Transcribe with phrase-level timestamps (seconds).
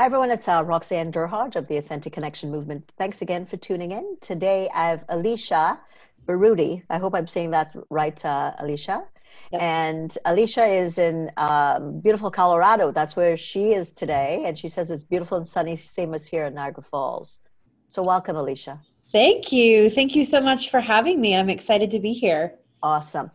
[0.00, 0.30] Hi, everyone.
[0.30, 2.90] It's uh, Roxanne Derhodge of the Authentic Connection Movement.
[2.96, 4.16] Thanks again for tuning in.
[4.22, 5.78] Today, I have Alicia
[6.26, 6.82] Berruti.
[6.88, 9.04] I hope I'm saying that right, uh, Alicia.
[9.52, 9.60] Yep.
[9.60, 12.92] And Alicia is in um, beautiful Colorado.
[12.92, 14.44] That's where she is today.
[14.46, 17.40] And she says it's beautiful and sunny, same as here in Niagara Falls.
[17.88, 18.80] So, welcome, Alicia.
[19.12, 19.90] Thank you.
[19.90, 21.36] Thank you so much for having me.
[21.36, 22.54] I'm excited to be here.
[22.82, 23.30] Awesome.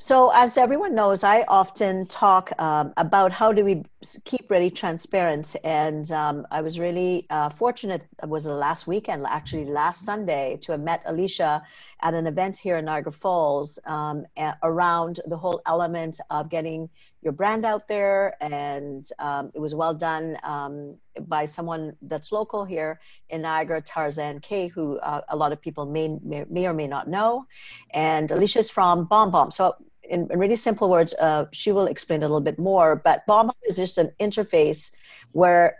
[0.00, 3.82] So, as everyone knows, I often talk um, about how do we
[4.24, 5.56] keep really transparent.
[5.64, 10.70] And um, I was really uh, fortunate, it was last weekend, actually last Sunday, to
[10.70, 11.64] have met Alicia
[12.00, 14.24] at an event here in Niagara Falls um,
[14.62, 16.88] around the whole element of getting
[17.22, 18.36] your brand out there.
[18.40, 24.40] And um, it was well done um, by someone that's local here in Niagara, Tarzan
[24.40, 27.44] K, who uh, a lot of people may, may, may, or may not know.
[27.92, 29.50] And Alicia's from Bomb Bomb.
[29.50, 32.96] So in, in really simple words, uh, she will explain a little bit more.
[32.96, 34.92] But Bomb is just an interface
[35.32, 35.76] where,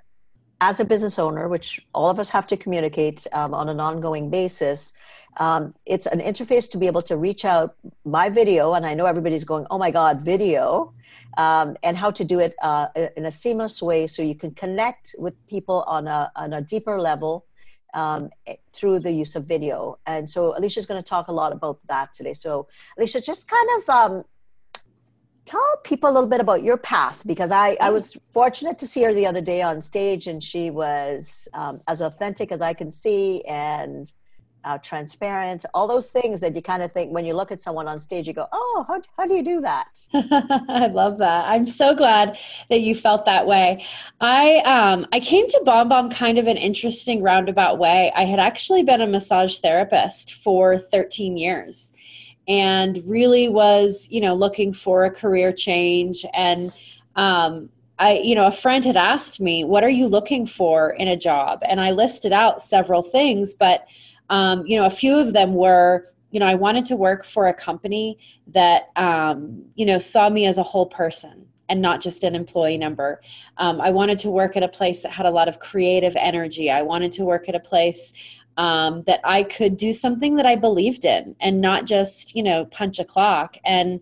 [0.61, 4.29] as a business owner, which all of us have to communicate um, on an ongoing
[4.29, 4.93] basis,
[5.39, 8.75] um, it's an interface to be able to reach out by video.
[8.75, 10.93] And I know everybody's going, oh my God, video.
[11.37, 15.15] Um, and how to do it uh, in a seamless way so you can connect
[15.19, 17.47] with people on a, on a deeper level
[17.95, 19.99] um, eh, through the use of video.
[20.07, 22.33] And so Alicia's going to talk a lot about that today.
[22.33, 22.67] So
[22.97, 24.25] Alicia, just kind of um,
[25.45, 29.03] tell people a little bit about your path because I, I was fortunate to see
[29.05, 32.91] her the other day on stage and she was um, as authentic as I can
[32.91, 34.11] see and
[34.69, 37.89] uh, transparent, all those things that you kind of think when you look at someone
[37.89, 40.07] on stage, you go, oh, how, how do you do that?
[40.13, 41.49] I love that.
[41.49, 43.83] I'm so glad that you felt that way.
[44.21, 48.13] I, um, I came to Bomb Bomb kind of an interesting roundabout way.
[48.15, 51.91] I had actually been a massage therapist for 13 years
[52.47, 56.75] and really was, you know, looking for a career change and,
[57.17, 61.09] um, I, you know, a friend had asked me, "What are you looking for in
[61.09, 63.89] a job?" And I listed out several things, but
[64.31, 67.47] um, you know, a few of them were, you know, I wanted to work for
[67.47, 68.19] a company
[68.49, 72.79] that, um, you know, saw me as a whole person and not just an employee
[72.79, 73.21] number.
[73.59, 76.71] Um, I wanted to work at a place that had a lot of creative energy.
[76.71, 78.13] I wanted to work at a place
[78.57, 82.65] um, that I could do something that I believed in and not just, you know,
[82.67, 83.57] punch a clock.
[83.65, 84.01] And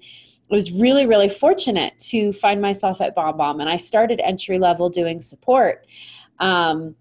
[0.51, 3.61] I was really, really fortunate to find myself at Bomb Bomb.
[3.61, 5.87] And I started entry level doing support.
[6.39, 6.97] Um,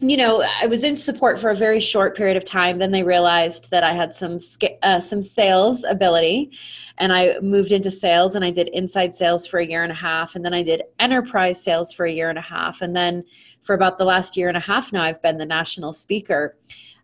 [0.00, 2.78] you know, I was in support for a very short period of time.
[2.78, 4.38] Then they realized that I had some
[4.82, 6.50] uh, some sales ability,
[6.98, 8.34] and I moved into sales.
[8.34, 10.82] And I did inside sales for a year and a half, and then I did
[10.98, 13.24] enterprise sales for a year and a half, and then
[13.62, 16.56] for about the last year and a half now, I've been the national speaker.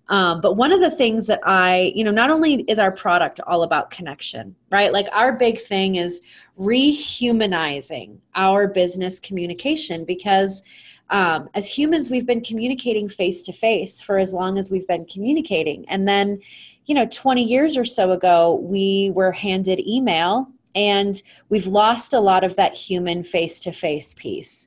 [0.08, 3.40] Um, but one of the things that I, you know, not only is our product
[3.46, 4.92] all about connection, right?
[4.92, 6.20] Like our big thing is
[6.58, 10.62] rehumanizing our business communication because
[11.12, 15.04] um, as humans we've been communicating face to face for as long as we've been
[15.04, 15.84] communicating.
[15.88, 16.40] And then
[16.86, 22.20] you know 20 years or so ago we were handed email and we've lost a
[22.20, 24.66] lot of that human face to face piece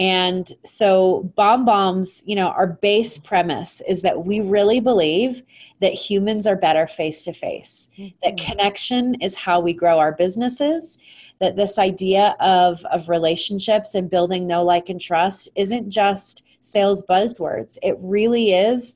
[0.00, 5.42] and so Bomb Bomb's you know our base premise is that we really believe
[5.80, 7.90] that humans are better face to face
[8.22, 10.98] that connection is how we grow our businesses
[11.38, 17.04] that this idea of of relationships and building know like and trust isn't just sales
[17.04, 17.78] buzzwords.
[17.82, 18.94] It really is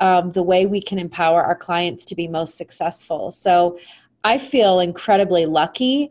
[0.00, 3.30] um, the way we can empower our clients to be most successful.
[3.30, 3.78] So
[4.24, 6.08] i feel incredibly lucky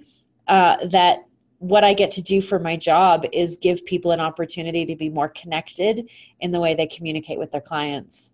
[0.50, 1.20] uh, that
[1.62, 5.10] what i get to do for my job is give people an opportunity to be
[5.10, 6.10] more connected
[6.40, 8.31] in the way they communicate with their clients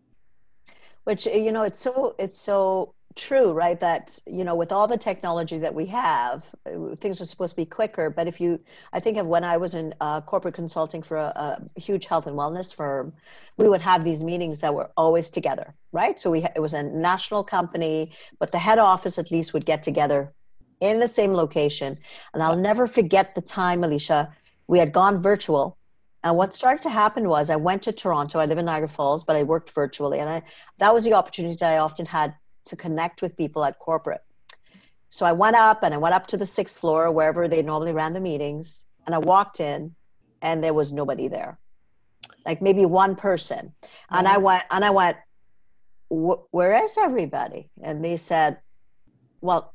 [1.03, 3.79] which you know it's so it's so true, right?
[3.79, 7.56] That, you know, with all the technology that we have, uh, things are supposed to
[7.56, 8.09] be quicker.
[8.09, 8.59] But if you,
[8.94, 12.27] I think of when I was in uh, corporate consulting for a, a, huge health
[12.27, 13.13] and wellness firm,
[13.57, 16.19] we would have these meetings that were always together, right?
[16.19, 19.83] So we, it was a national company, but the head office at least would get
[19.83, 20.33] together
[20.79, 21.97] in the same location.
[22.33, 24.33] And I'll never forget the time, Alicia,
[24.68, 25.77] we had gone virtual
[26.24, 28.39] and what started to happen was I went to Toronto.
[28.39, 30.41] I live in Niagara Falls, but I worked virtually, and I
[30.77, 32.35] that was the opportunity I often had
[32.65, 34.24] to connect with people at corporate.
[35.09, 37.94] So I went up and I went up to the sixth floor, wherever they normally
[37.94, 38.85] ran the meetings.
[39.06, 39.95] And I walked in
[40.41, 41.59] and there was nobody there.
[42.45, 43.74] Like maybe one person.
[44.09, 45.15] And I went, and I went,
[46.09, 47.69] where is everybody?
[47.81, 48.57] And they said,
[49.39, 49.74] well,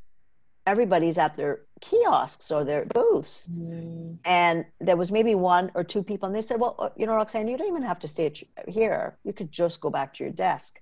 [0.65, 3.49] everybody's at their kiosks or their booths.
[3.49, 4.17] Mm.
[4.25, 7.47] And there was maybe one or two people, and they said, Well, you know, Roxanne,
[7.47, 8.31] you don't even have to stay
[8.67, 9.17] here.
[9.23, 10.79] You could just go back to your desk.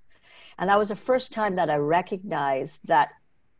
[0.58, 3.10] And that was the first time that I recognized that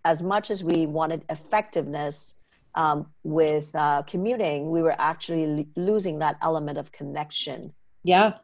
[0.05, 2.35] as much as we wanted effectiveness
[2.75, 7.73] um, with uh, commuting, we were actually l- losing that element of connection.
[8.03, 8.35] Yeah.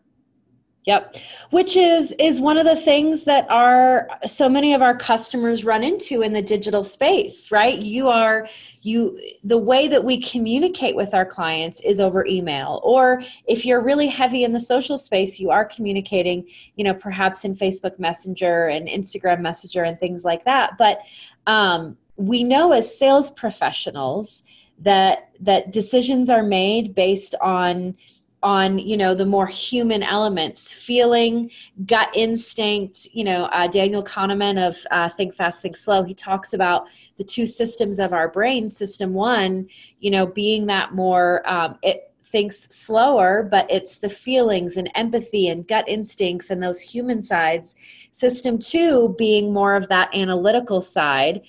[0.85, 1.17] Yep.
[1.51, 5.85] Which is is one of the things that are so many of our customers run
[5.85, 7.79] into in the digital space, right?
[7.79, 8.49] You are
[8.81, 13.83] you the way that we communicate with our clients is over email or if you're
[13.83, 18.69] really heavy in the social space, you are communicating, you know, perhaps in Facebook Messenger
[18.69, 20.79] and Instagram Messenger and things like that.
[20.79, 21.01] But
[21.47, 24.43] um, we know as sales professionals
[24.81, 27.97] that that decisions are made based on
[28.43, 31.51] on you know the more human elements feeling
[31.87, 36.53] gut instinct you know uh, daniel kahneman of uh, think fast think slow he talks
[36.53, 36.87] about
[37.17, 39.67] the two systems of our brain system one
[39.99, 45.49] you know being that more um, it thinks slower but it's the feelings and empathy
[45.49, 47.75] and gut instincts and those human sides.
[48.13, 51.43] System two being more of that analytical side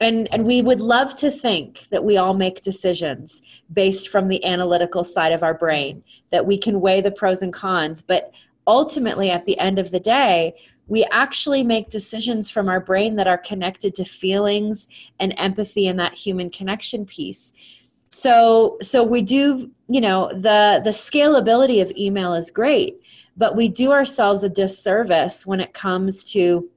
[0.00, 4.44] and and we would love to think that we all make decisions based from the
[4.44, 8.02] analytical side of our brain that we can weigh the pros and cons.
[8.02, 8.32] But
[8.66, 10.54] ultimately at the end of the day
[10.88, 14.86] we actually make decisions from our brain that are connected to feelings
[15.18, 17.52] and empathy and that human connection piece.
[18.10, 23.00] So so we do you know the the scalability of email is great
[23.36, 26.68] but we do ourselves a disservice when it comes to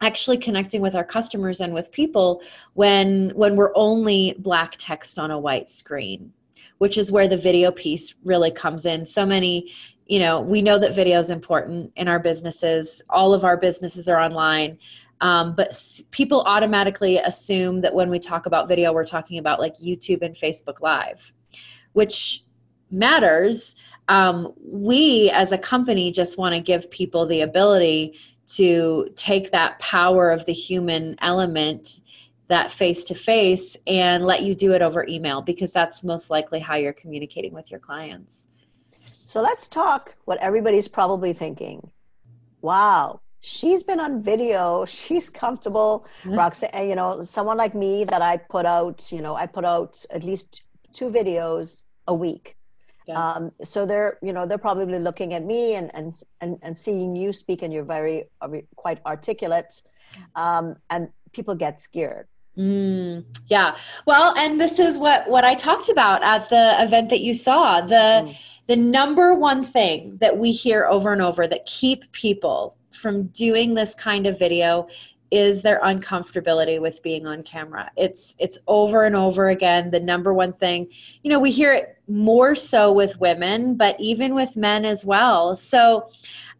[0.00, 2.42] actually connecting with our customers and with people
[2.74, 6.32] when when we're only black text on a white screen
[6.78, 9.06] which is where the video piece really comes in.
[9.06, 9.72] So many
[10.06, 13.02] you know we know that video is important in our businesses.
[13.08, 14.78] All of our businesses are online.
[15.22, 19.58] Um, but s- people automatically assume that when we talk about video we're talking about
[19.58, 21.32] like youtube and facebook live
[21.94, 22.44] which
[22.90, 23.76] matters.
[24.08, 29.78] Um, we as a company just want to give people the ability to take that
[29.78, 32.00] power of the human element
[32.48, 36.60] that face to face and let you do it over email because that's most likely
[36.60, 38.46] how you're communicating with your clients.
[39.24, 41.90] So let's talk what everybody's probably thinking.
[42.62, 46.06] Wow, she's been on video, she's comfortable.
[46.22, 46.38] Mm-hmm.
[46.38, 50.04] Roxanne, you know, someone like me that I put out, you know, I put out
[50.10, 50.62] at least
[50.92, 52.55] two videos a week.
[53.06, 53.34] Yeah.
[53.34, 57.14] Um, so they're, you know, they're probably looking at me and, and, and, and seeing
[57.14, 58.24] you speak and you're very,
[58.74, 59.80] quite articulate.
[60.34, 62.26] Um, and people get scared.
[62.58, 63.76] Mm, yeah.
[64.06, 67.80] Well, and this is what, what I talked about at the event that you saw.
[67.80, 68.36] The, mm.
[68.66, 73.74] the number one thing that we hear over and over that keep people from doing
[73.74, 74.88] this kind of video
[75.30, 77.90] is their uncomfortability with being on camera.
[77.96, 80.88] It's it's over and over again the number one thing.
[81.22, 85.56] You know, we hear it more so with women, but even with men as well.
[85.56, 86.08] So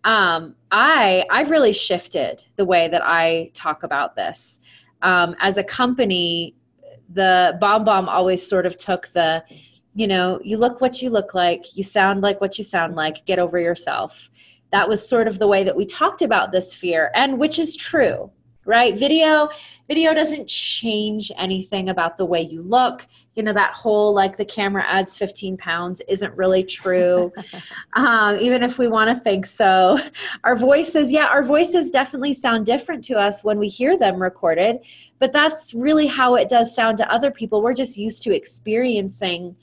[0.05, 4.61] um, I I've really shifted the way that I talk about this.
[5.03, 6.55] Um, as a company,
[7.13, 9.45] the BombBomb always sort of took the,
[9.95, 13.25] you know, you look what you look like, you sound like what you sound like,
[13.27, 14.31] get over yourself.
[14.73, 17.77] That was sort of the way that we talked about this fear, and which is
[17.77, 18.33] true
[18.67, 18.97] right?
[18.97, 19.49] Video
[19.89, 23.07] video doesn't change anything about the way you look.
[23.35, 27.33] You know that whole like the camera adds 15 pounds isn't really true.
[27.95, 29.99] Um, even if we want to think so.
[30.45, 34.81] Our voices yeah our voices definitely sound different to us when we hear them recorded
[35.19, 37.63] but that's really how it does sound to other people.
[37.63, 39.57] We're just used to experiencing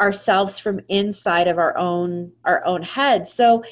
[0.00, 3.28] ourselves from inside of our own our own head.
[3.28, 3.62] So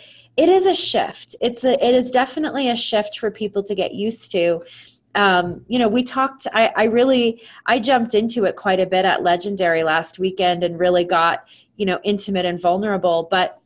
[0.41, 1.37] it is a shift.
[1.43, 4.63] It's a it is definitely a shift for people to get used to.
[5.15, 9.05] Um, you know we talked I, I really i jumped into it quite a bit
[9.05, 13.61] at legendary last weekend and really got you know intimate and vulnerable but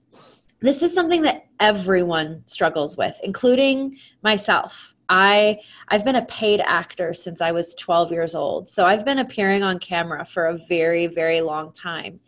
[0.61, 4.95] this is something that everyone struggles with including myself.
[5.11, 9.19] I i've been a paid actor since i was 12 years old so i've been
[9.19, 12.21] appearing on camera for a very very long time.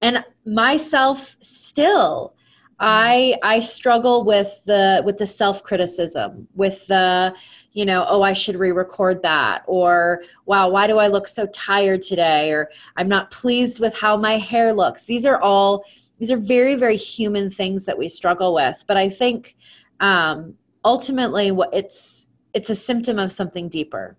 [0.00, 2.36] And myself still
[2.84, 7.32] I I struggle with the with the self criticism, with the
[7.70, 12.02] you know, oh, I should re-record that, or wow, why do I look so tired
[12.02, 15.04] today, or I'm not pleased with how my hair looks.
[15.04, 15.84] These are all
[16.18, 19.54] these are very very human things that we struggle with, but I think
[20.00, 24.16] um, ultimately what it's it's a symptom of something deeper,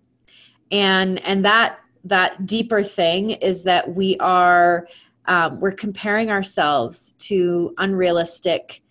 [0.72, 4.88] and and that that deeper thing is that we are
[5.26, 8.82] um, we're comparing ourselves to unrealistic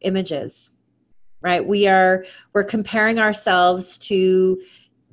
[0.00, 0.72] images
[1.46, 1.64] right?
[1.64, 4.60] We are we're comparing ourselves to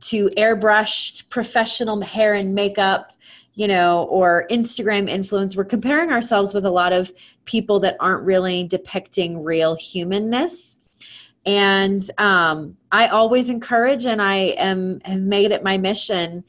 [0.02, 3.14] to airbrushed professional hair and makeup
[3.54, 5.56] you know or instagram influence.
[5.56, 7.12] We're comparing ourselves with a lot of
[7.46, 10.78] people that aren't really depicting real humanness.
[11.46, 14.38] And um, i always encourage and i
[14.70, 16.44] am have made it my mission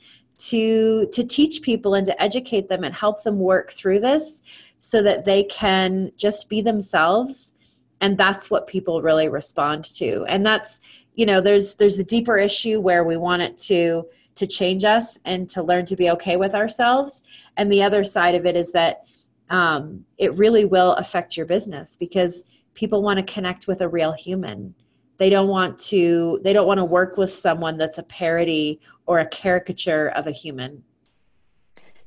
[0.49, 4.43] to to teach people and to educate them and help them work through this
[4.81, 7.55] so that they can just be themselves.
[8.01, 10.25] And that's what people really respond to.
[10.29, 10.81] And that's
[11.15, 15.19] you know there's there's a deeper issue where we want it to to change us
[15.25, 17.23] and to learn to be okay with ourselves.
[17.57, 19.05] And the other side of it is that
[19.51, 24.13] um, it really will affect your business because people want to connect with a real
[24.13, 24.75] human
[25.19, 29.19] they don't want to they don't want to work with someone that's a parody or
[29.19, 30.83] a caricature of a human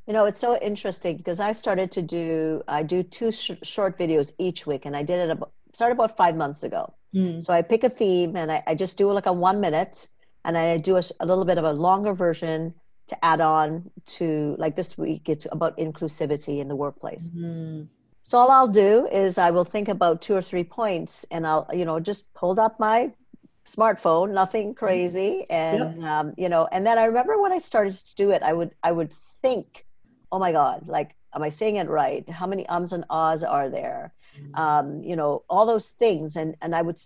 [0.08, 3.98] you know it's so interesting because i started to do i do two sh- short
[3.98, 7.44] videos each week and i did it about started about five months ago mm.
[7.44, 10.08] so i pick a theme and I, I, just do like a one minute
[10.44, 12.74] and i do a, a, little bit of a longer version
[13.08, 17.88] to add on to like this week it's about inclusivity in the workplace mm.
[18.28, 21.66] So all I'll do is I will think about two or three points, and I'll
[21.74, 23.14] you know just hold up my
[23.66, 24.86] smartphone, nothing mm-hmm.
[24.86, 26.10] crazy, and yep.
[26.10, 26.68] um, you know.
[26.74, 29.86] And then I remember when I started to do it, I would I would think,
[30.30, 32.30] oh my god, like am I saying it right?
[32.30, 34.14] How many ums and ahs are there?
[34.38, 34.56] Mm-hmm.
[34.56, 37.02] Um, you know, all those things, and and I would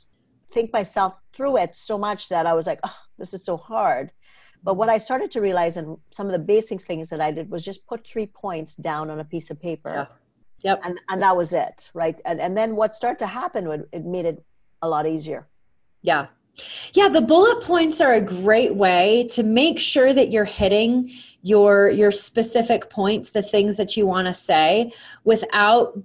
[0.52, 4.10] think myself through it so much that I was like, oh, this is so hard.
[4.64, 4.96] But what mm-hmm.
[4.96, 7.86] I started to realize, and some of the basic things that I did was just
[7.86, 9.94] put three points down on a piece of paper.
[10.10, 10.18] Yeah
[10.64, 10.82] Yep.
[10.84, 12.20] And and that was it, right?
[12.26, 14.44] And and then what started to happen would it made it
[14.82, 15.48] a lot easier.
[16.02, 16.28] Yeah.
[16.94, 21.90] Yeah, the bullet points are a great way to make sure that you're hitting your
[21.90, 24.92] your specific points, the things that you want to say
[25.24, 25.98] without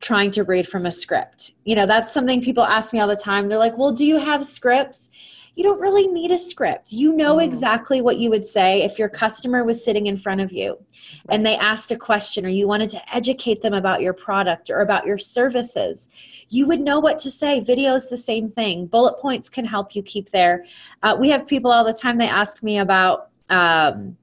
[0.00, 1.52] trying to read from a script.
[1.64, 3.48] You know, that's something people ask me all the time.
[3.48, 5.10] They're like, "Well, do you have scripts?"
[5.54, 6.92] You don't really need a script.
[6.92, 7.44] You know mm.
[7.44, 10.78] exactly what you would say if your customer was sitting in front of you
[11.30, 14.80] and they asked a question or you wanted to educate them about your product or
[14.80, 16.08] about your services.
[16.48, 17.60] You would know what to say.
[17.60, 18.86] Video is the same thing.
[18.86, 20.64] Bullet points can help you keep there.
[21.02, 23.28] Uh, we have people all the time, they ask me about.
[23.50, 24.16] Um,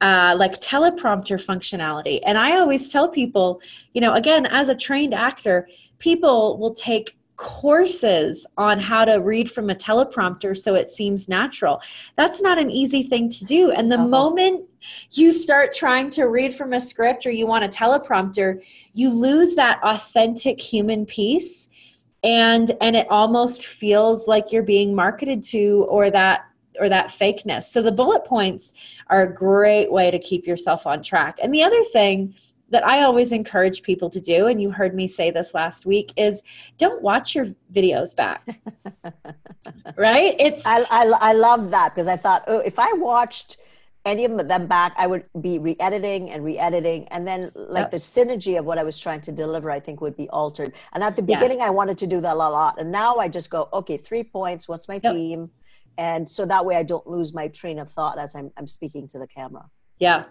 [0.00, 2.18] uh, like teleprompter functionality.
[2.26, 3.62] And I always tell people,
[3.94, 5.68] you know, again, as a trained actor,
[6.00, 11.80] people will take courses on how to read from a teleprompter so it seems natural.
[12.16, 13.70] That's not an easy thing to do.
[13.70, 14.08] And the uh-huh.
[14.08, 14.68] moment
[15.12, 19.54] you start trying to read from a script or you want a teleprompter, you lose
[19.54, 21.68] that authentic human piece
[22.24, 26.42] and and it almost feels like you're being marketed to or that
[26.80, 27.64] or that fakeness.
[27.64, 28.72] So the bullet points
[29.08, 31.38] are a great way to keep yourself on track.
[31.42, 32.34] And the other thing
[32.72, 36.12] that I always encourage people to do, and you heard me say this last week,
[36.16, 36.40] is
[36.78, 38.60] don't watch your videos back.
[39.96, 40.34] right?
[40.38, 43.58] It's I, I, I love that because I thought, oh, if I watched
[44.04, 47.90] any of them back, I would be re-editing and re-editing, and then like yep.
[47.92, 50.72] the synergy of what I was trying to deliver, I think would be altered.
[50.94, 51.68] And at the beginning, yes.
[51.68, 54.66] I wanted to do that a lot, and now I just go, okay, three points.
[54.66, 55.12] What's my yep.
[55.14, 55.50] theme?
[55.98, 59.06] And so that way, I don't lose my train of thought as I'm I'm speaking
[59.08, 59.66] to the camera.
[59.98, 60.24] Yeah,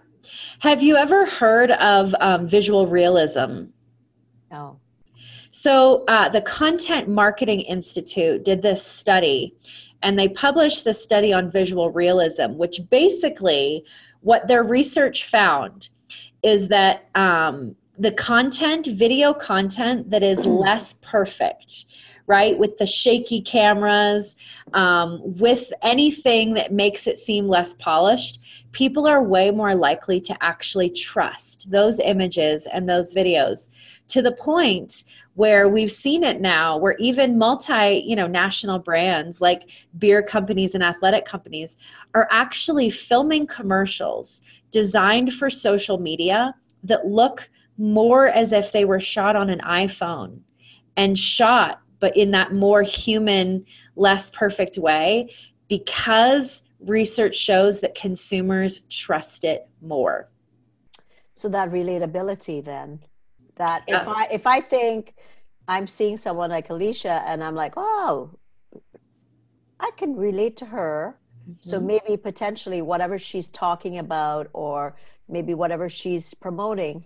[0.60, 3.64] have you ever heard of um, visual realism?
[4.50, 4.78] No.
[5.50, 9.54] So, uh, the Content Marketing Institute did this study,
[10.02, 13.84] and they published the study on visual realism, which basically
[14.20, 15.90] what their research found
[16.42, 21.84] is that um, the content, video content that is less perfect,
[22.26, 22.58] right?
[22.58, 24.36] With the shaky cameras,
[24.74, 28.40] um, with anything that makes it seem less polished,
[28.72, 33.70] people are way more likely to actually trust those images and those videos
[34.08, 39.40] to the point where we've seen it now where even multi you know national brands
[39.40, 41.76] like beer companies and athletic companies
[42.14, 49.00] are actually filming commercials designed for social media that look more as if they were
[49.00, 50.40] shot on an iphone
[50.96, 55.32] and shot but in that more human, less perfect way
[55.68, 60.28] because research shows that consumers trust it more.
[61.34, 63.00] So that relatability then
[63.54, 65.14] that if I if I think
[65.68, 68.36] I'm seeing someone like Alicia and I'm like, oh,
[69.78, 71.16] I can relate to her.
[71.42, 71.52] Mm-hmm.
[71.60, 74.96] So maybe potentially whatever she's talking about or
[75.28, 77.04] maybe whatever she's promoting,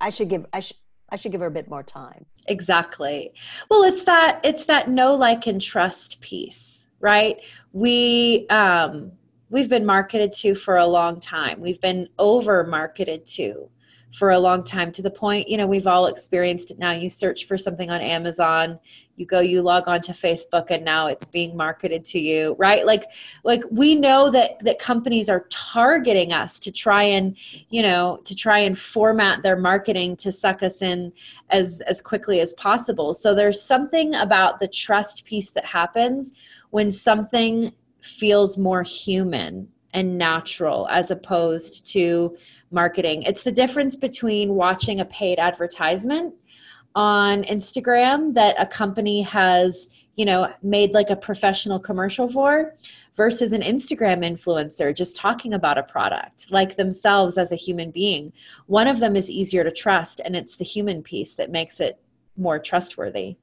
[0.00, 0.76] I should give I should
[1.10, 2.26] I should give her a bit more time.
[2.46, 3.32] Exactly.
[3.70, 7.36] Well, it's that it's that know like and trust piece, right?
[7.72, 9.12] We um
[9.50, 11.60] we've been marketed to for a long time.
[11.60, 13.68] We've been over marketed to
[14.14, 16.92] for a long time to the point, you know, we've all experienced it now.
[16.92, 18.78] You search for something on Amazon,
[19.16, 22.86] you go, you log on to Facebook and now it's being marketed to you, right?
[22.86, 23.06] Like
[23.42, 27.36] like we know that that companies are targeting us to try and,
[27.70, 31.12] you know, to try and format their marketing to suck us in
[31.50, 33.14] as as quickly as possible.
[33.14, 36.32] So there's something about the trust piece that happens
[36.70, 42.36] when something feels more human and natural as opposed to
[42.70, 43.22] marketing.
[43.22, 46.34] It's the difference between watching a paid advertisement
[46.94, 52.74] on Instagram that a company has, you know, made like a professional commercial for
[53.14, 58.32] versus an Instagram influencer just talking about a product like themselves as a human being.
[58.66, 62.00] One of them is easier to trust and it's the human piece that makes it
[62.36, 63.36] more trustworthy.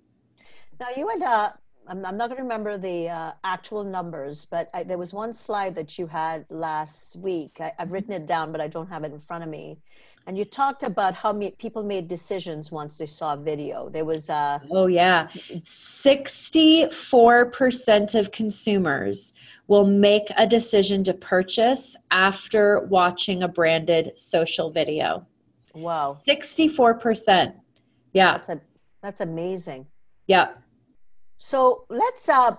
[0.80, 1.52] Now you had uh,
[1.88, 5.34] I'm, I'm not going to remember the uh, actual numbers, but I, there was one
[5.34, 7.58] slide that you had last week.
[7.60, 9.80] I, have written it down, but I don't have it in front of me.
[10.28, 13.90] And you talked about how many people made decisions once they saw a video.
[13.90, 15.30] There was uh, oh yeah,
[15.64, 19.34] sixty-four percent of consumers
[19.68, 25.26] will make a decision to purchase after watching a branded social video.
[25.74, 27.56] Wow, sixty-four percent.
[28.14, 28.62] Yeah, that's a,
[29.02, 29.88] that's amazing.
[30.28, 30.50] Yeah.
[31.42, 32.56] So let's uh,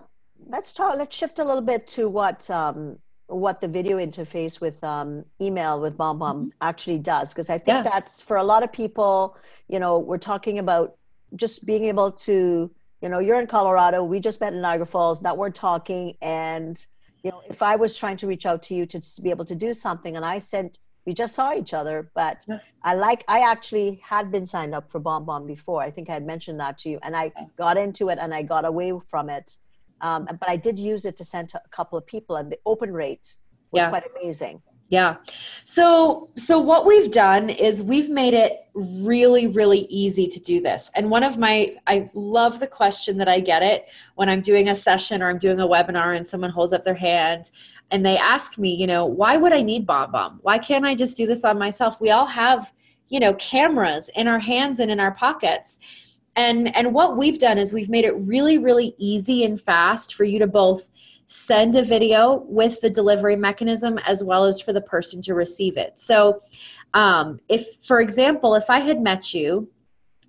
[0.48, 0.96] let's talk.
[0.98, 2.98] Let's shift a little bit to what um,
[3.28, 6.48] what the video interface with um, email with BombBomb mm-hmm.
[6.60, 7.82] actually does, because I think yeah.
[7.84, 9.36] that's for a lot of people.
[9.68, 10.96] You know, we're talking about
[11.36, 12.72] just being able to.
[13.00, 14.02] You know, you're in Colorado.
[14.02, 15.22] We just met in Niagara Falls.
[15.22, 16.84] Now we're talking, and
[17.22, 19.44] you know, if I was trying to reach out to you to, to be able
[19.44, 22.58] to do something, and I sent we just saw each other but yeah.
[22.82, 26.26] i like i actually had been signed up for BombBomb before i think i had
[26.26, 29.56] mentioned that to you and i got into it and i got away from it
[30.00, 32.58] um, but i did use it to send to a couple of people and the
[32.66, 33.34] open rate
[33.70, 33.88] was yeah.
[33.88, 35.16] quite amazing yeah.
[35.64, 40.90] So so what we've done is we've made it really really easy to do this.
[40.94, 44.68] And one of my I love the question that I get it when I'm doing
[44.68, 47.50] a session or I'm doing a webinar and someone holds up their hand
[47.90, 50.40] and they ask me, you know, why would I need BombBomb?
[50.42, 51.98] Why can't I just do this on myself?
[51.98, 52.70] We all have,
[53.08, 55.78] you know, cameras in our hands and in our pockets.
[56.36, 60.24] And and what we've done is we've made it really really easy and fast for
[60.24, 60.90] you to both
[61.32, 65.78] send a video with the delivery mechanism as well as for the person to receive
[65.78, 65.98] it.
[65.98, 66.42] So,
[66.92, 69.68] um, if, for example, if I had met you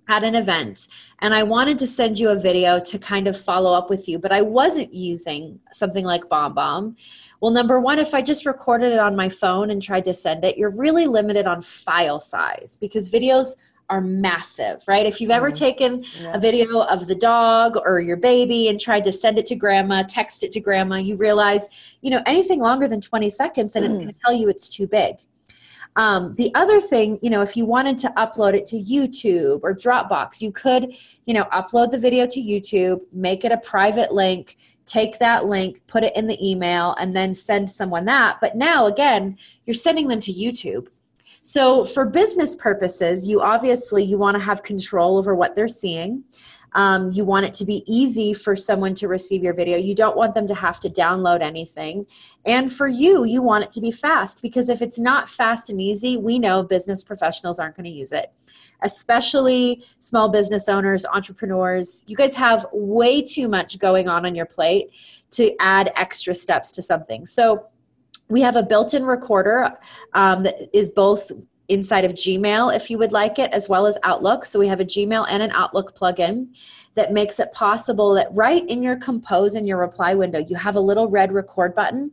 [0.08, 0.88] at an event
[1.20, 4.18] and I wanted to send you a video to kind of follow up with you,
[4.18, 6.96] but I wasn't using something like BombBomb.
[7.40, 10.44] Well, number one, if I just recorded it on my phone and tried to send
[10.44, 13.56] it, you're really limited on file size because videos
[13.90, 15.06] are massive, right?
[15.06, 15.64] If you've ever mm-hmm.
[15.64, 16.34] taken yeah.
[16.34, 20.02] a video of the dog or your baby and tried to send it to grandma,
[20.08, 21.68] text it to grandma, you realize,
[22.00, 23.88] you know, anything longer than 20 seconds and mm.
[23.88, 25.16] it's going to tell you it's too big.
[25.96, 29.74] Um, the other thing, you know, if you wanted to upload it to YouTube or
[29.74, 30.92] Dropbox, you could,
[31.26, 35.80] you know, upload the video to YouTube, make it a private link, take that link,
[35.86, 38.38] put it in the email, and then send someone that.
[38.40, 40.88] But now, again, you're sending them to YouTube
[41.46, 46.24] so for business purposes, you obviously you want to have control over what they're seeing.
[46.72, 49.76] Um, you want it to be easy for someone to receive your video.
[49.76, 52.06] You don't want them to have to download anything.
[52.46, 55.82] And for you, you want it to be fast because if it's not fast and
[55.82, 58.32] easy, we know business professionals aren't going to use it,
[58.82, 62.06] especially small business owners, entrepreneurs.
[62.06, 64.92] You guys have way too much going on on your plate
[65.32, 67.26] to add extra steps to something.
[67.26, 67.66] So
[68.28, 69.70] we have a built-in recorder
[70.14, 71.30] um, that is both
[71.68, 74.44] inside of Gmail if you would like it, as well as Outlook.
[74.44, 76.56] So we have a Gmail and an Outlook plugin
[76.94, 80.76] that makes it possible that right in your compose and your reply window, you have
[80.76, 82.10] a little red record button.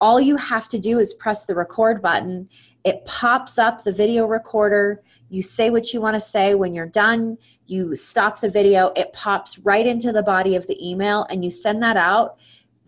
[0.00, 2.48] All you have to do is press the record button.
[2.84, 5.02] It pops up the video recorder.
[5.28, 6.54] You say what you want to say.
[6.54, 8.92] When you're done, you stop the video.
[8.96, 12.38] It pops right into the body of the email and you send that out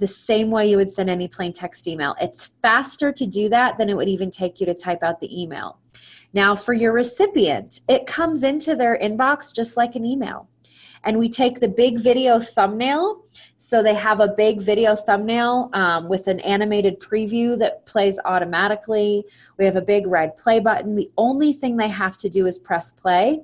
[0.01, 2.17] the same way you would send any plain text email.
[2.21, 5.43] It's faster to do that than it would even take you to type out the
[5.43, 5.79] email.
[6.33, 10.49] Now, for your recipient, it comes into their inbox just like an email
[11.05, 13.25] and we take the big video thumbnail.
[13.59, 19.25] So they have a big video thumbnail um, with an animated preview that plays automatically.
[19.59, 20.97] We have a big red play button.
[20.97, 23.41] The only thing they have to do is press play,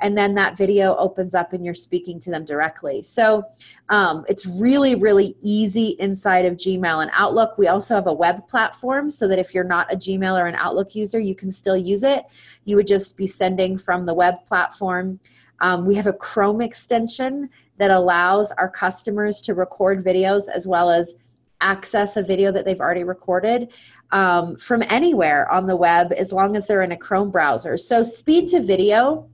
[0.00, 3.02] and then that video opens up and you're speaking to them directly.
[3.02, 3.44] So
[3.90, 7.58] um, it's really, really easy inside of Gmail and Outlook.
[7.58, 10.56] We also have a web platform so that if you're not a Gmail or an
[10.56, 12.24] Outlook user, you can still use it.
[12.64, 15.20] You would just be sending from the web platform.
[15.60, 20.90] Um, we have a Chrome extension that allows our customers to record videos as well
[20.90, 21.14] as
[21.60, 23.72] access a video that they've already recorded
[24.12, 27.76] um, from anywhere on the web as long as they're in a Chrome browser.
[27.76, 29.28] So, speed to video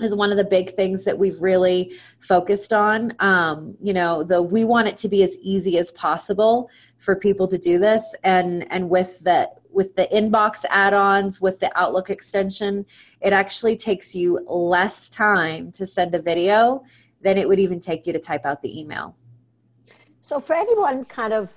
[0.00, 3.12] is one of the big things that we've really focused on.
[3.20, 7.46] Um, you know, the we want it to be as easy as possible for people
[7.48, 12.86] to do this, and and with the with the inbox add-ons with the Outlook extension,
[13.20, 16.84] it actually takes you less time to send a video
[17.20, 19.16] than it would even take you to type out the email.
[20.20, 21.52] So, for anyone kind of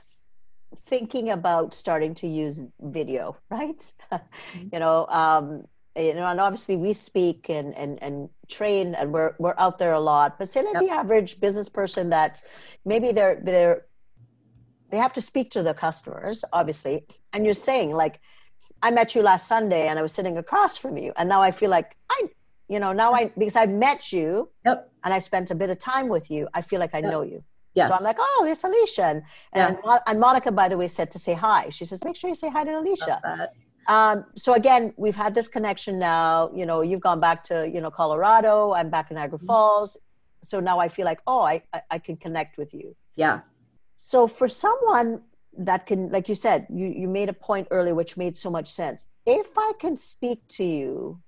[0.86, 3.80] thinking about starting to use video, right?
[4.12, 4.67] Mm-hmm.
[4.73, 9.34] you know, um, you know, and obviously we speak and and and train, and we're
[9.39, 10.38] we're out there a lot.
[10.38, 10.84] But say like yep.
[10.84, 12.41] the average business person that
[12.86, 13.87] maybe they're they're
[14.89, 18.19] they have to speak to the customers, obviously, and you're saying like,
[18.82, 21.52] I met you last Sunday, and I was sitting across from you, and now I
[21.52, 22.28] feel like I,
[22.67, 24.91] you know, now I because I met you, yep.
[25.04, 27.12] and I spent a bit of time with you, I feel like I yep.
[27.12, 27.43] know you.
[27.73, 27.89] Yes.
[27.89, 29.04] So I'm like, oh, it's Alicia.
[29.04, 29.21] And,
[29.54, 30.00] and, yeah.
[30.08, 31.69] and, Monica, by the way, said to say hi.
[31.69, 33.50] She says, make sure you say hi to Alicia.
[33.88, 36.52] Um, so again, we've had this connection now.
[36.54, 38.73] You know, you've gone back to you know Colorado.
[38.73, 39.47] I'm back in Niagara mm-hmm.
[39.47, 39.97] Falls.
[40.43, 42.95] So now I feel like, oh, I, I, I can connect with you.
[43.15, 43.41] Yeah.
[43.98, 45.24] So for someone
[45.58, 48.72] that can, like you said, you you made a point earlier which made so much
[48.72, 49.08] sense.
[49.26, 51.20] If I can speak to you,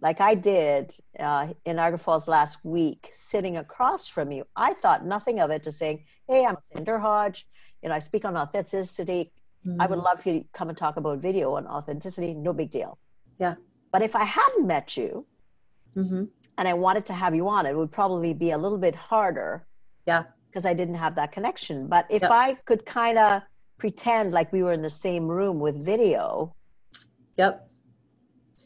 [0.00, 5.04] like I did uh, in Niagara Falls last week, sitting across from you, I thought
[5.04, 7.46] nothing of it to saying, "Hey, I'm Cinder Hodge.
[7.82, 9.32] You know, I speak on authenticity.
[9.66, 9.80] Mm-hmm.
[9.80, 10.04] I would mm-hmm.
[10.04, 12.34] love you to come and talk about video and authenticity.
[12.34, 12.98] No big deal.
[13.38, 13.54] Yeah.
[13.92, 15.26] But if I hadn't met you
[15.96, 16.24] mm-hmm.
[16.58, 19.66] and I wanted to have you on, it would probably be a little bit harder.
[20.06, 20.24] Yeah.
[20.58, 21.86] Because I didn't have that connection.
[21.86, 22.32] But if yep.
[22.32, 23.42] I could kind of
[23.78, 26.52] pretend like we were in the same room with video.
[27.36, 27.70] Yep.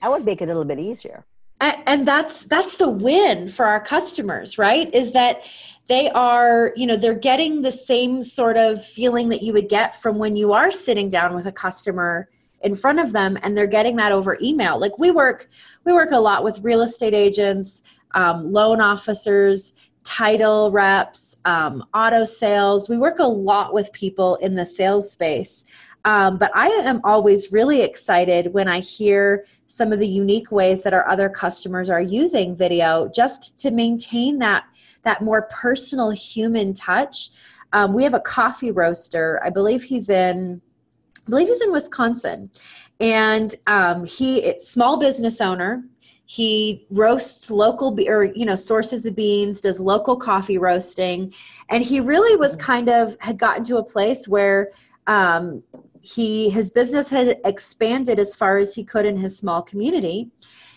[0.01, 1.27] That would make it a little bit easier
[1.63, 5.45] and that's that's the win for our customers right is that
[5.87, 10.01] they are you know they're getting the same sort of feeling that you would get
[10.03, 12.29] from when you are sitting down with a customer
[12.63, 15.49] in front of them and they're getting that over email like we work
[15.85, 17.83] we work a lot with real estate agents
[18.15, 19.73] um, loan officers
[20.05, 25.65] title reps um, auto sales we work a lot with people in the sales space
[26.05, 30.83] um, but I am always really excited when I hear some of the unique ways
[30.83, 34.65] that our other customers are using video just to maintain that
[35.05, 37.31] that more personal human touch.
[37.73, 39.41] Um, we have a coffee roaster.
[39.45, 40.61] I believe he's in.
[41.27, 42.51] I believe he's in Wisconsin,
[42.99, 45.85] and um, he small business owner.
[46.33, 51.35] He roasts local or you know sources the beans, does local coffee roasting,
[51.69, 54.71] and he really was kind of had gotten to a place where
[55.07, 55.63] um,
[56.01, 60.31] he his business had expanded as far as he could in his small community.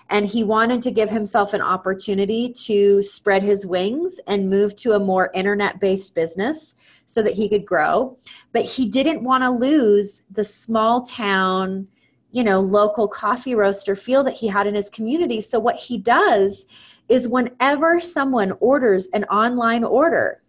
[0.09, 4.91] And he wanted to give himself an opportunity to spread his wings and move to
[4.91, 8.17] a more internet based business so that he could grow.
[8.51, 11.87] But he didn't want to lose the small town
[12.35, 15.97] you know local coffee roaster feel that he had in his community so what he
[15.97, 16.65] does
[17.07, 20.41] is whenever someone orders an online order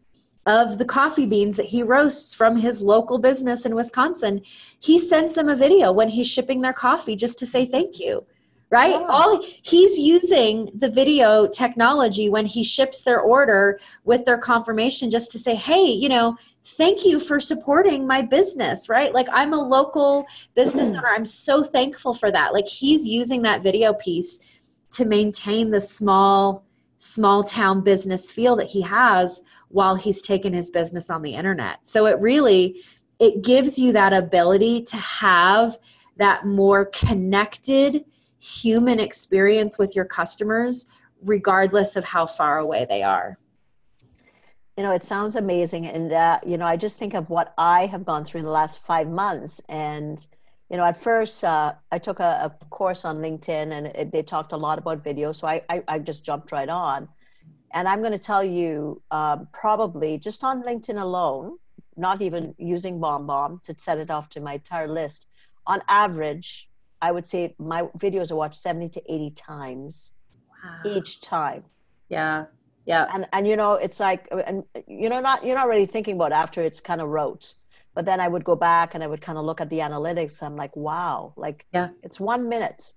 [0.47, 4.41] of the coffee beans that he roasts from his local business in Wisconsin,
[4.79, 8.25] he sends them a video when he's shipping their coffee just to say thank you.
[8.69, 8.95] Right?
[8.95, 15.31] All he's using the video technology when he ships their order with their confirmation just
[15.33, 19.15] to say, "Hey, you know, thank you for supporting my business." Right?
[19.15, 20.27] Like I'm a local
[20.57, 20.99] business mm-hmm.
[20.99, 21.09] owner.
[21.09, 22.53] I'm so thankful for that.
[22.53, 24.41] Like he's using that video piece
[24.93, 26.65] to maintain the small
[26.99, 31.79] small town business feel that he has while he's taken his business on the internet
[31.83, 32.83] so it really
[33.19, 35.79] it gives you that ability to have
[36.17, 38.05] that more connected
[38.47, 40.87] human experience with your customers
[41.23, 43.39] regardless of how far away they are
[44.77, 47.87] you know it sounds amazing and uh, you know i just think of what i
[47.87, 50.27] have gone through in the last five months and
[50.71, 54.23] you know, at first uh, I took a, a, course on LinkedIn and it, they
[54.23, 55.33] talked a lot about video.
[55.33, 57.09] So I, I, I just jumped right on.
[57.73, 61.59] And I'm going to tell you um, probably just on LinkedIn alone,
[61.97, 65.27] not even using BombBomb to set it off to my entire list,
[65.67, 66.66] on average,
[67.01, 70.13] I would say my videos are watched 70 to 80 times
[70.65, 70.81] wow.
[70.85, 71.65] each time.
[72.09, 72.47] Yeah.
[72.85, 73.07] Yeah.
[73.13, 76.33] And, and, you know, it's like, and you know, not, you're not really thinking about
[76.33, 77.55] after it's kind of rote
[77.97, 80.43] but then i would go back and i would kind of look at the analytics
[80.43, 82.93] i'm like wow like yeah it's one minute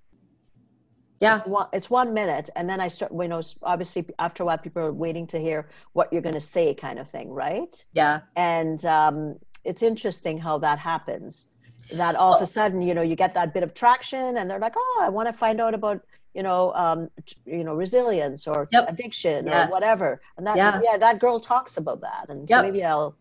[1.20, 4.46] yeah it's one, it's one minute and then i start you know obviously after a
[4.46, 7.84] while people are waiting to hear what you're going to say kind of thing right
[7.94, 11.48] yeah and um, it's interesting how that happens
[11.94, 14.60] that all of a sudden you know you get that bit of traction and they're
[14.60, 16.02] like oh i want to find out about
[16.34, 17.10] you know um
[17.46, 18.86] you know resilience or yep.
[18.90, 19.68] addiction yes.
[19.68, 20.80] or whatever and that yeah.
[20.84, 22.60] yeah that girl talks about that and yep.
[22.60, 23.16] so maybe i'll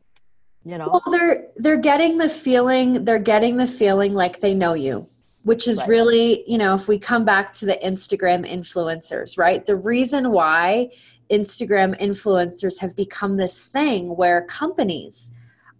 [0.64, 4.74] you know well they're they're getting the feeling they're getting the feeling like they know
[4.74, 5.06] you
[5.44, 5.88] which is right.
[5.88, 10.90] really you know if we come back to the instagram influencers right the reason why
[11.30, 15.30] instagram influencers have become this thing where companies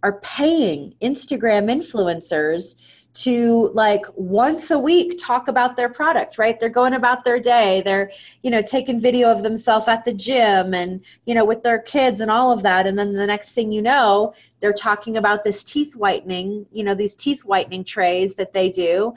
[0.03, 2.75] are paying instagram influencers
[3.13, 6.59] to like once a week talk about their product right?
[6.59, 7.81] They're going about their day.
[7.83, 8.11] They're
[8.43, 12.21] you know taking video of themselves at the gym and you know with their kids
[12.21, 12.85] and all of that.
[12.85, 16.95] And then the next thing you know they're talking about this teeth whitening you know
[16.95, 19.13] these teeth whitening trays that they do.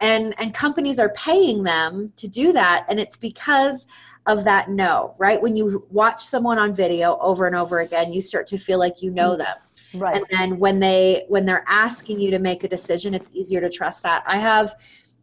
[0.00, 2.84] And and companies are paying them to do that.
[2.88, 3.86] And it's because
[4.26, 5.40] of that no right?
[5.40, 9.02] When you watch someone on video over and over again you start to feel like
[9.02, 9.38] you know mm.
[9.38, 9.56] them
[9.94, 10.16] Right.
[10.16, 13.70] And then when they when they're asking you to make a decision, it's easier to
[13.70, 14.24] trust that.
[14.26, 14.74] I have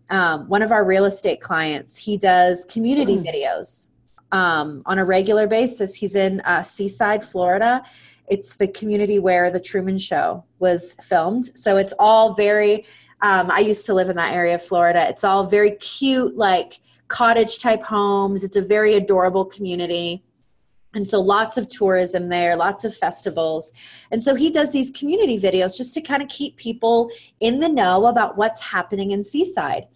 [0.10, 1.98] um, one of our real estate clients.
[1.98, 3.26] He does community mm.
[3.26, 3.88] videos
[4.32, 5.96] um, on a regular basis.
[5.96, 7.84] He's in uh, Seaside, Florida.
[8.28, 11.46] It's the community where the Truman Show was filmed.
[11.58, 12.86] So it's all very.
[13.22, 15.08] Um, I used to live in that area of Florida.
[15.08, 18.44] It's all very cute, like cottage type homes.
[18.44, 20.24] It's a very adorable community
[20.94, 23.74] and so lots of tourism there lots of festivals.
[24.12, 27.70] And so he does these community videos just to kind of keep people in the
[27.70, 29.88] know about what's happening in seaside.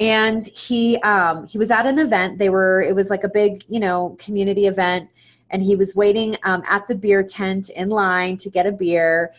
[0.00, 2.38] And he um, he was at an event.
[2.38, 5.10] They were it was like a big you know community event.
[5.50, 9.32] And he was waiting um, at the beer tent in line to get a beer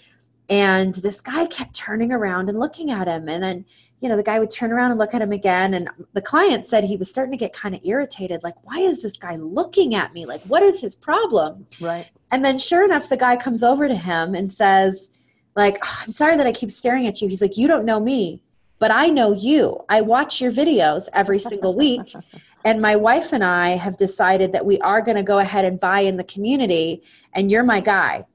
[0.50, 3.66] and this guy kept turning around and looking at him and then
[4.02, 5.74] you know, the guy would turn around and look at him again.
[5.74, 8.44] And the client said he was starting to get kind of irritated.
[8.44, 10.26] Like, why is this guy looking at me?
[10.26, 11.68] Like, what is his problem?
[11.82, 12.10] Right.
[12.32, 15.10] And then sure enough, the guy comes over to him and says,
[15.56, 17.28] like, oh, I'm sorry that I keep staring at you.
[17.28, 18.42] He's like, you don't know me,
[18.80, 19.84] but I know you.
[19.90, 22.16] I watch your videos every single week.
[22.64, 25.78] and my wife and I have decided that we are going to go ahead and
[25.78, 27.04] buy in the community
[27.36, 28.26] and you're my guy.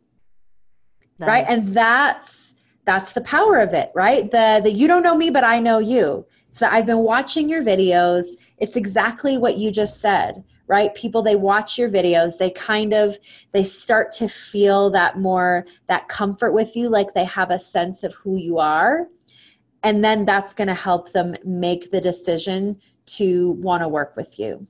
[1.18, 1.28] Nice.
[1.28, 1.44] Right.
[1.48, 4.30] And that's, that's the power of it right?
[4.30, 6.26] The the you don't know me but i know you.
[6.50, 8.24] So i've been watching your videos.
[8.58, 10.94] It's exactly what you just said right?
[10.94, 12.38] People they watch your videos.
[12.38, 13.18] They kind of
[13.52, 18.02] they start to feel that more that comfort with you like they have a sense
[18.02, 19.08] of who you are.
[19.82, 24.38] And then that's going to help them make the decision to want to work with
[24.38, 24.66] you.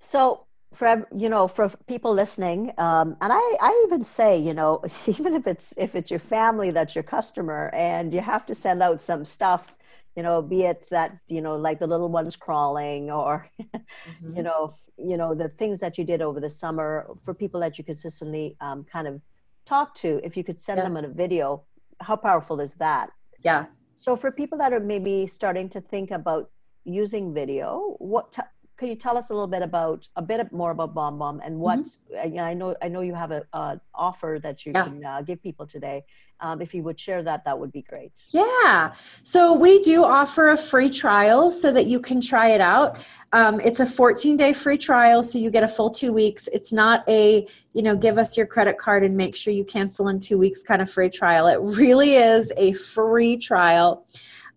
[0.00, 0.44] So
[0.78, 5.34] for you know for people listening um, and I, I even say you know even
[5.34, 9.02] if it's if it's your family that's your customer and you have to send out
[9.02, 9.74] some stuff
[10.14, 14.36] you know be it that you know like the little ones crawling or mm-hmm.
[14.36, 17.76] you know you know the things that you did over the summer for people that
[17.76, 19.20] you consistently um, kind of
[19.66, 20.84] talk to if you could send yeah.
[20.84, 21.60] them a video
[22.00, 23.10] how powerful is that
[23.42, 26.50] yeah so for people that are maybe starting to think about
[26.84, 28.42] using video what t-
[28.78, 31.80] can you tell us a little bit about a bit more about BombBomb and what
[31.80, 32.38] mm-hmm.
[32.38, 34.84] I know I know you have a, offer that you yeah.
[34.84, 36.04] can uh, give people today.
[36.40, 38.12] Um, if you would share that, that would be great.
[38.28, 38.94] Yeah.
[39.24, 43.04] So we do offer a free trial so that you can try it out.
[43.32, 46.48] Um, it's a 14 day free trial, so you get a full two weeks.
[46.52, 50.06] It's not a, you know, give us your credit card and make sure you cancel
[50.06, 51.48] in two weeks kind of free trial.
[51.48, 54.06] It really is a free trial.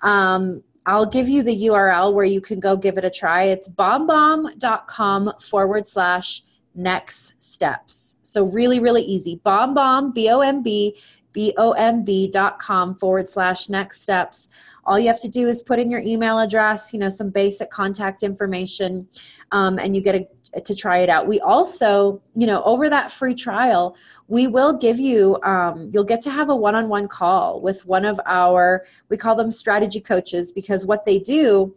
[0.01, 3.43] Um, I'll give you the URL where you can go give it a try.
[3.43, 8.17] It's bombbomb.com forward slash next steps.
[8.23, 9.41] So really, really easy.
[9.45, 10.97] Bombbomb, B O M B,
[11.33, 14.49] B O M B dot com forward slash next steps.
[14.85, 17.69] All you have to do is put in your email address, you know, some basic
[17.69, 19.07] contact information,
[19.51, 20.27] um, and you get a
[20.65, 21.27] to try it out.
[21.27, 23.95] We also, you know, over that free trial,
[24.27, 27.85] we will give you, um, you'll get to have a one on one call with
[27.85, 31.73] one of our, we call them strategy coaches because what they do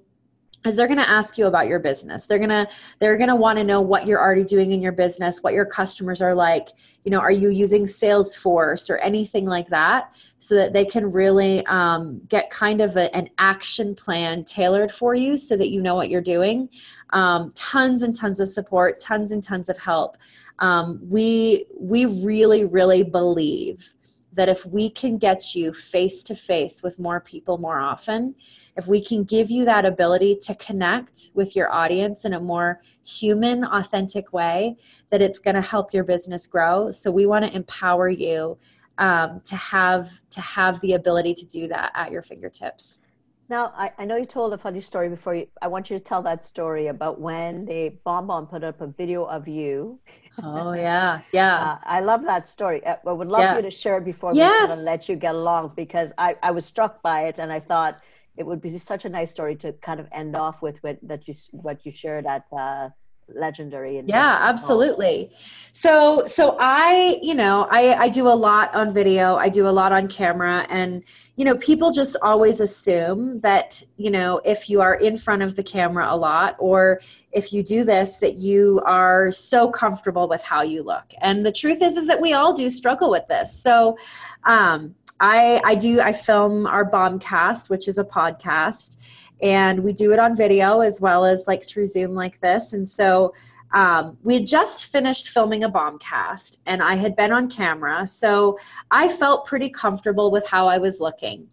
[0.65, 2.27] is they're going to ask you about your business.
[2.27, 2.67] They're going to
[2.99, 5.67] they're going to want to know what you're already doing in your business what your
[5.67, 6.69] customers are like.
[7.05, 10.15] You know are you using salesforce or anything like that?
[10.39, 15.15] So that they can really um, get kind of a, an action plan tailored for
[15.15, 16.69] you so that you know what you're doing.
[17.11, 20.17] Um, tons and tons of support tons and tons of help.
[20.61, 23.93] Um, we we really really believe
[24.35, 28.35] that if we can get you face to face with more people more often,
[28.77, 32.81] if we can give you that ability to connect with your audience in a more
[33.05, 34.77] human, authentic way,
[35.11, 36.91] that it's going to help your business grow.
[36.91, 38.59] So we want to empower you
[38.99, 43.01] um, to have to have the ability to do that at your fingertips.
[43.49, 45.35] Now, I, I know you told a funny story before.
[45.35, 48.87] You, I want you to tell that story about when the bomb put up a
[48.87, 50.01] video of you.
[50.43, 51.57] Oh yeah, yeah.
[51.57, 52.85] Uh, I love that story.
[52.85, 53.57] Uh, I would love yeah.
[53.57, 54.77] you to share it before yes.
[54.77, 58.01] we let you get along because I, I was struck by it and I thought
[58.37, 61.29] it would be such a nice story to kind of end off with what that
[61.29, 62.89] you what you shared at uh,
[63.29, 64.03] legendary.
[64.07, 65.31] yeah, absolutely.
[65.73, 69.37] So, so I, you know, I, I do a lot on video.
[69.37, 71.03] I do a lot on camera, and
[71.37, 75.57] you know, people just always assume that you know, if you are in front of
[75.57, 77.01] the camera a lot, or
[77.33, 81.13] if you do this, that you are so comfortable with how you look.
[81.21, 83.55] And the truth is, is that we all do struggle with this.
[83.59, 83.97] So,
[84.45, 86.01] um, I, I do.
[86.01, 88.97] I film our bombcast, which is a podcast
[89.43, 92.73] and we do it on video as well as like through Zoom like this.
[92.73, 93.35] And so
[93.73, 98.07] um, we had just finished filming a bombcast and I had been on camera.
[98.07, 98.59] So
[98.91, 101.49] I felt pretty comfortable with how I was looking.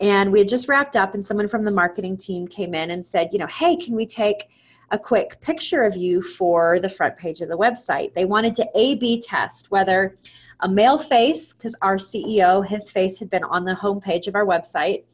[0.00, 3.04] And we had just wrapped up, and someone from the marketing team came in and
[3.04, 4.50] said, you know, hey, can we take
[4.90, 8.14] a quick picture of you for the front page of the website?
[8.14, 10.16] They wanted to A B test whether
[10.60, 14.46] a male face, because our CEO, his face had been on the homepage of our
[14.46, 15.04] website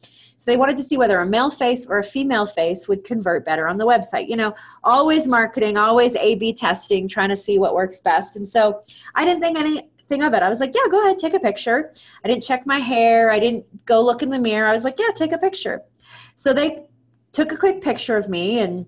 [0.43, 3.45] so they wanted to see whether a male face or a female face would convert
[3.45, 4.27] better on the website.
[4.27, 8.35] You know, always marketing, always A B testing, trying to see what works best.
[8.35, 8.81] And so
[9.15, 10.43] I didn't think anything of it.
[10.43, 11.93] I was like, yeah, go ahead, take a picture.
[12.25, 13.31] I didn't check my hair.
[13.31, 14.67] I didn't go look in the mirror.
[14.67, 15.81] I was like, yeah, take a picture.
[16.35, 16.87] So they
[17.31, 18.85] took a quick picture of me and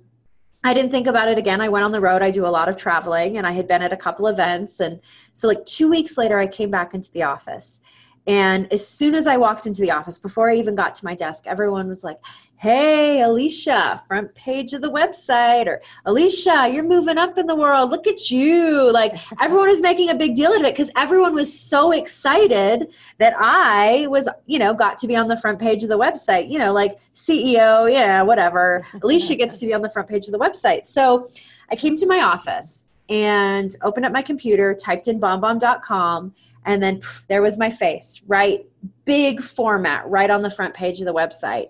[0.65, 1.62] I didn't think about it again.
[1.62, 2.23] I went on the road.
[2.23, 4.80] I do a lot of traveling and I had been at a couple events.
[4.80, 4.99] And
[5.36, 7.82] so, like, two weeks later, I came back into the office
[8.28, 11.14] and as soon as I walked into the office, before I even got to my
[11.14, 12.20] desk, everyone was like,
[12.58, 17.92] Hey, Alicia, front page of the website, or Alicia, you're moving up in the world.
[17.92, 18.92] Look at you.
[18.92, 23.34] Like everyone was making a big deal of it because everyone was so excited that
[23.38, 26.58] I was, you know, got to be on the front page of the website, you
[26.58, 28.84] know, like CEO, yeah, whatever.
[29.04, 30.88] Alicia gets to be on the front page of the website.
[30.88, 31.30] So
[31.70, 36.34] I came to my office and opened up my computer, typed in bombbomb.com,
[36.65, 38.65] and then pff, there was my face, right?
[39.06, 41.70] Big format, right on the front page of the website.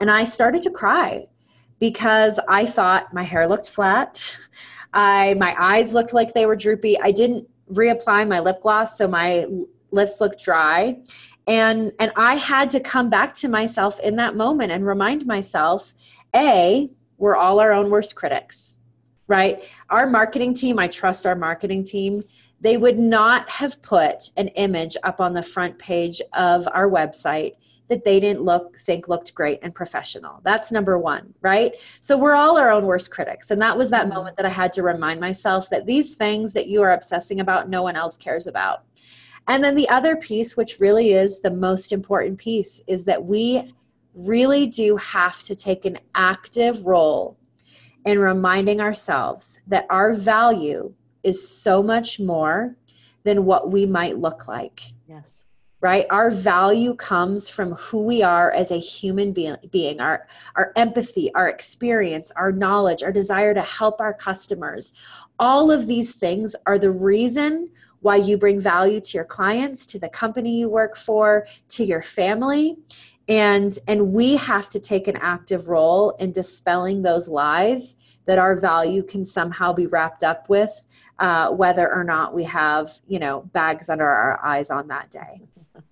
[0.00, 1.26] And I started to cry
[1.78, 4.36] because I thought my hair looked flat.
[4.92, 6.98] I my eyes looked like they were droopy.
[7.00, 9.46] I didn't reapply my lip gloss, so my
[9.90, 10.98] lips looked dry.
[11.46, 15.94] And and I had to come back to myself in that moment and remind myself,
[16.36, 18.74] A, we're all our own worst critics
[19.28, 19.62] right?
[19.90, 22.24] Our marketing team, I trust our marketing team.
[22.60, 27.54] They would not have put an image up on the front page of our website
[27.88, 30.40] that they didn't look think looked great and professional.
[30.44, 31.72] That's number 1, right?
[32.00, 33.50] So we're all our own worst critics.
[33.50, 34.14] And that was that mm-hmm.
[34.14, 37.68] moment that I had to remind myself that these things that you are obsessing about
[37.68, 38.84] no one else cares about.
[39.46, 43.74] And then the other piece which really is the most important piece is that we
[44.14, 47.38] really do have to take an active role
[48.04, 52.76] and reminding ourselves that our value is so much more
[53.24, 54.80] than what we might look like.
[55.06, 55.44] Yes.
[55.80, 56.06] Right?
[56.10, 61.48] Our value comes from who we are as a human being, our, our empathy, our
[61.48, 64.92] experience, our knowledge, our desire to help our customers.
[65.38, 69.98] All of these things are the reason why you bring value to your clients, to
[70.00, 72.76] the company you work for, to your family
[73.28, 78.56] and and we have to take an active role in dispelling those lies that our
[78.56, 80.84] value can somehow be wrapped up with
[81.18, 85.42] uh, whether or not we have you know bags under our eyes on that day.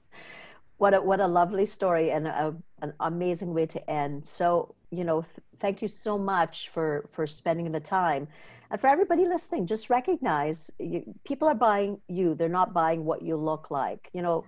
[0.78, 4.26] What a what a lovely story and a, an amazing way to end.
[4.26, 8.28] So you know th- thank you so much for for spending the time.
[8.70, 12.34] And for everybody listening just recognize you, people are buying you.
[12.34, 14.10] They're not buying what you look like.
[14.12, 14.44] You know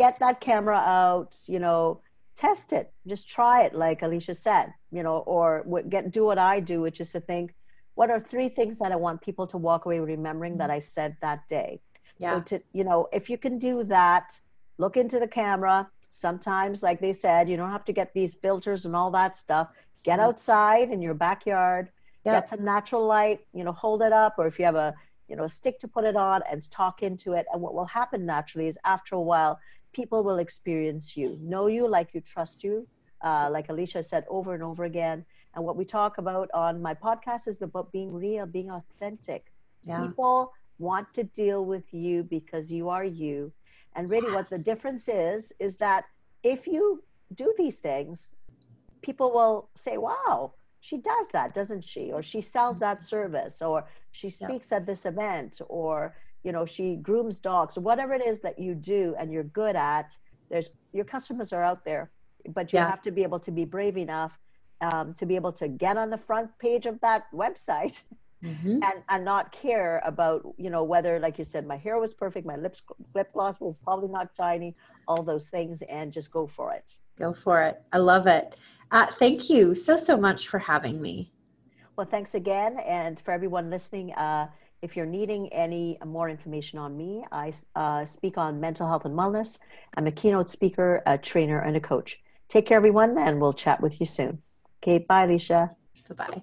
[0.00, 2.00] get that camera out, you know,
[2.34, 5.46] test it, just try it, like Alicia said, you know, or
[5.90, 7.54] get do what I do, which is to think,
[7.96, 11.16] what are three things that I want people to walk away remembering that I said
[11.20, 11.82] that day?
[12.16, 12.30] Yeah.
[12.30, 14.26] So to you know, if you can do that,
[14.78, 15.78] look into the camera.
[16.10, 19.68] Sometimes, like they said, you don't have to get these filters and all that stuff.
[20.02, 20.28] Get mm-hmm.
[20.28, 21.90] outside in your backyard,
[22.24, 22.34] yep.
[22.36, 24.94] get some natural light, you know, hold it up, or if you have a
[25.28, 27.46] you know a stick to put it on and talk into it.
[27.52, 29.60] And what will happen naturally is after a while,
[29.92, 32.86] people will experience you, know you like you, trust you,
[33.22, 35.24] uh, like Alicia said over and over again.
[35.54, 39.52] And what we talk about on my podcast is about being real, being authentic.
[39.82, 40.06] Yeah.
[40.06, 43.52] People want to deal with you because you are you.
[43.96, 44.34] And really, yes.
[44.34, 46.04] what the difference is, is that
[46.42, 47.02] if you
[47.34, 48.36] do these things,
[49.02, 52.12] people will say, wow, she does that, doesn't she?
[52.12, 54.78] Or she sells that service, or she speaks yeah.
[54.78, 56.14] at this event, or
[56.44, 60.16] you know she grooms dogs whatever it is that you do and you're good at
[60.50, 62.10] there's your customers are out there
[62.54, 62.88] but you yeah.
[62.88, 64.38] have to be able to be brave enough
[64.80, 68.02] um, to be able to get on the front page of that website
[68.42, 68.82] mm-hmm.
[68.82, 72.46] and and not care about you know whether like you said my hair was perfect
[72.46, 72.82] my lips
[73.14, 74.74] lip gloss was probably not shiny
[75.06, 78.56] all those things and just go for it go for it i love it
[78.92, 81.30] uh, thank you so so much for having me
[82.00, 82.78] Well, thanks again.
[82.78, 84.48] And for everyone listening, uh,
[84.82, 89.14] if you're needing any more information on me, I uh, speak on mental health and
[89.14, 89.58] wellness.
[89.94, 92.20] I'm a keynote speaker, a trainer, and a coach.
[92.48, 94.42] Take care, everyone, and we'll chat with you soon.
[94.82, 95.70] Okay, bye, Alicia.
[96.08, 96.42] Bye bye.